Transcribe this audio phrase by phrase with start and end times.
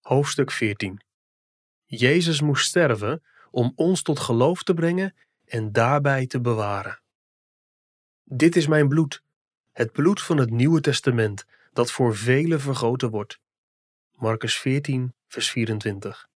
[0.00, 1.00] Hoofdstuk 14
[1.84, 7.00] Jezus moest sterven om ons tot geloof te brengen en daarbij te bewaren.
[8.24, 9.22] Dit is mijn bloed,
[9.72, 13.40] het bloed van het Nieuwe Testament, dat voor velen vergoten wordt.
[14.12, 16.28] Marcus 14, vers 24.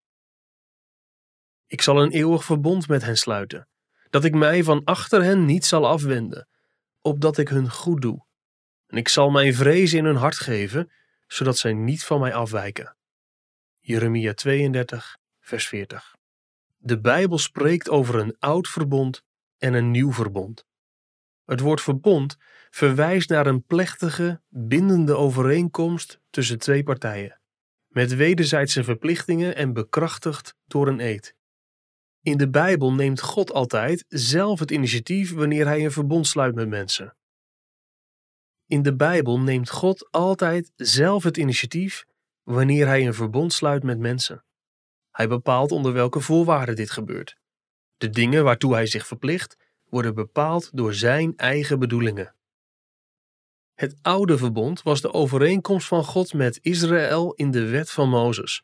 [1.66, 3.68] Ik zal een eeuwig verbond met hen sluiten,
[4.10, 6.48] dat ik mij van achter hen niet zal afwenden,
[7.00, 8.24] opdat ik hun goed doe.
[8.86, 10.92] En ik zal mijn vrees in hun hart geven,
[11.26, 12.96] zodat zij niet van mij afwijken.
[13.86, 16.16] Jeremia 32, vers 40.
[16.76, 19.22] De Bijbel spreekt over een oud verbond
[19.58, 20.66] en een nieuw verbond.
[21.44, 22.36] Het woord verbond
[22.70, 27.40] verwijst naar een plechtige, bindende overeenkomst tussen twee partijen,
[27.86, 31.34] met wederzijdse verplichtingen en bekrachtigd door een eed.
[32.22, 36.68] In de Bijbel neemt God altijd zelf het initiatief wanneer hij een verbond sluit met
[36.68, 37.16] mensen.
[38.66, 42.04] In de Bijbel neemt God altijd zelf het initiatief
[42.44, 44.44] wanneer hij een verbond sluit met mensen.
[45.10, 47.36] Hij bepaalt onder welke voorwaarden dit gebeurt.
[47.96, 52.34] De dingen waartoe hij zich verplicht worden bepaald door zijn eigen bedoelingen.
[53.74, 58.62] Het oude verbond was de overeenkomst van God met Israël in de wet van Mozes.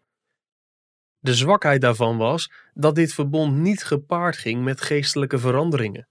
[1.19, 6.09] De zwakheid daarvan was dat dit verbond niet gepaard ging met geestelijke veranderingen.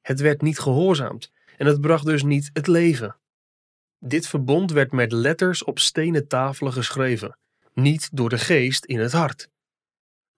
[0.00, 3.16] Het werd niet gehoorzaamd en het bracht dus niet het leven.
[4.04, 7.38] Dit verbond werd met letters op stenen tafelen geschreven,
[7.74, 9.48] niet door de geest in het hart.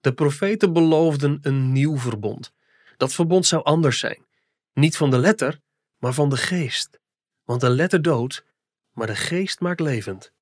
[0.01, 2.53] De profeten beloofden een nieuw verbond.
[2.97, 4.27] Dat verbond zou anders zijn,
[4.73, 5.61] niet van de letter,
[5.99, 7.01] maar van de geest.
[7.45, 8.45] Want de letter doodt,
[8.93, 10.33] maar de geest maakt levend.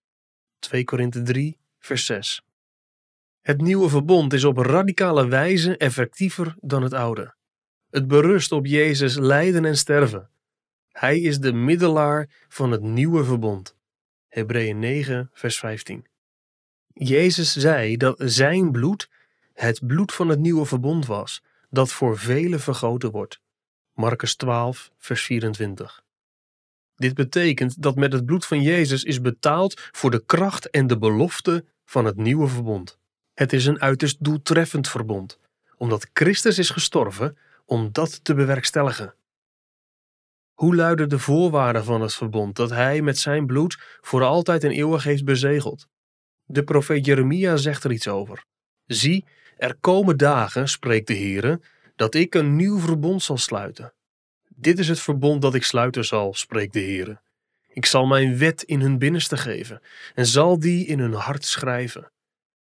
[0.59, 2.43] 2 Korinthe 3, vers 6.
[3.41, 7.35] Het nieuwe verbond is op radicale wijze effectiever dan het oude.
[7.91, 10.31] Het berust op Jezus lijden en sterven,
[10.93, 13.77] hij is de middelaar van het nieuwe verbond.
[14.29, 16.07] Hebreeën 9, vers 15.
[16.95, 19.09] Jezus zei dat zijn bloed
[19.53, 23.41] het bloed van het nieuwe verbond was, dat voor velen vergoten wordt.
[23.95, 26.03] Marcus 12, vers 24.
[26.97, 30.99] Dit betekent dat met het bloed van Jezus is betaald voor de kracht en de
[30.99, 32.99] belofte van het nieuwe verbond.
[33.35, 35.39] Het is een uiterst doeltreffend verbond,
[35.77, 39.15] omdat Christus is gestorven om dat te bewerkstelligen.
[40.53, 44.71] Hoe luiden de voorwaarden van het verbond dat hij met zijn bloed voor altijd en
[44.71, 45.87] eeuwig heeft bezegeld?
[46.45, 48.45] De profeet Jeremia zegt er iets over.
[48.87, 49.25] Zie,
[49.57, 51.61] er komen dagen, spreekt de Heere,
[51.97, 53.95] dat ik een nieuw verbond zal sluiten.
[54.49, 57.21] Dit is het verbond dat ik sluiten zal, spreekt de Heere.
[57.69, 59.81] Ik zal mijn wet in hun binnenste geven
[60.15, 62.13] en zal die in hun hart schrijven.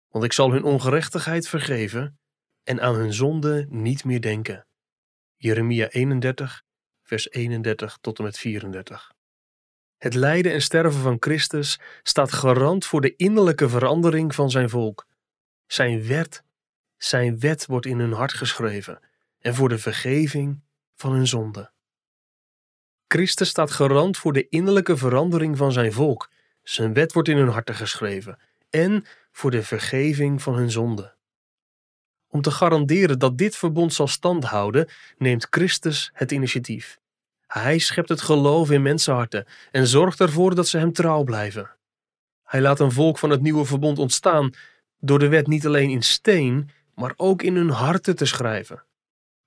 [0.09, 2.19] Want ik zal hun ongerechtigheid vergeven
[2.63, 4.65] en aan hun zonde niet meer denken.
[5.35, 6.63] Jeremia 31,
[7.07, 9.11] vers 31 tot en met 34.
[9.97, 15.07] Het lijden en sterven van Christus staat garant voor de innerlijke verandering van zijn volk.
[15.67, 16.43] Zijn wet,
[16.97, 18.99] zijn wet wordt in hun hart geschreven
[19.39, 20.61] en voor de vergeving
[20.95, 21.71] van hun zonde.
[23.07, 26.29] Christus staat garant voor de innerlijke verandering van zijn volk.
[26.63, 31.16] Zijn wet wordt in hun harten geschreven en voor de vergeving van hun zonde.
[32.29, 36.99] Om te garanderen dat dit verbond zal standhouden, neemt Christus het initiatief.
[37.47, 41.69] Hij schept het geloof in mensenharten en zorgt ervoor dat ze hem trouw blijven.
[42.43, 44.53] Hij laat een volk van het nieuwe verbond ontstaan
[44.99, 48.83] door de wet niet alleen in steen, maar ook in hun harten te schrijven.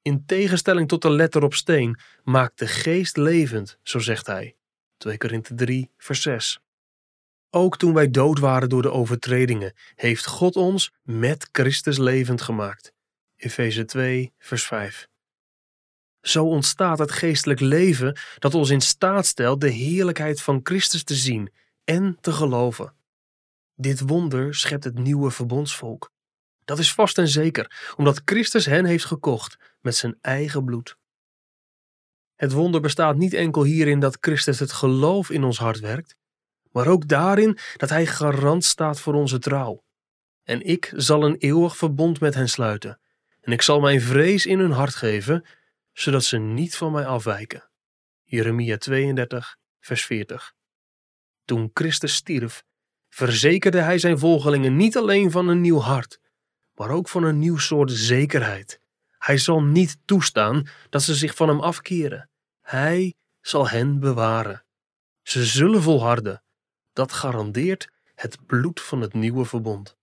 [0.02, 4.56] In tegenstelling tot de letter op steen maakt de geest levend, zo zegt hij.
[4.96, 6.60] 2 Korinthe 3, vers 6.
[7.50, 12.92] Ook toen wij dood waren door de overtredingen, heeft God ons met Christus levend gemaakt.
[13.36, 15.08] Efeze 2, vers 5.
[16.20, 21.14] Zo ontstaat het geestelijk leven dat ons in staat stelt de heerlijkheid van Christus te
[21.14, 21.52] zien
[21.84, 22.94] en te geloven.
[23.74, 26.10] Dit wonder schept het nieuwe verbondsvolk.
[26.64, 30.96] Dat is vast en zeker, omdat Christus hen heeft gekocht met zijn eigen bloed.
[32.36, 36.16] Het wonder bestaat niet enkel hierin dat Christus het geloof in ons hart werkt,
[36.70, 39.84] maar ook daarin dat Hij garant staat voor onze trouw.
[40.42, 43.00] En ik zal een eeuwig verbond met hen sluiten,
[43.40, 45.46] en ik zal mijn vrees in hun hart geven,
[45.92, 47.70] zodat ze niet van mij afwijken.
[48.24, 50.54] Jeremia 32, vers 40.
[51.44, 52.62] Toen Christus stierf,
[53.08, 56.20] verzekerde hij zijn volgelingen niet alleen van een nieuw hart,
[56.74, 58.80] maar ook van een nieuw soort zekerheid.
[59.18, 62.30] Hij zal niet toestaan dat ze zich van hem afkeren.
[62.60, 64.64] Hij zal hen bewaren.
[65.22, 66.42] Ze zullen volharden.
[66.92, 69.98] Dat garandeert het bloed van het nieuwe verbond.